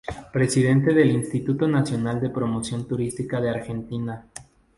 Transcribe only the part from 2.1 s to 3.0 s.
de Promoción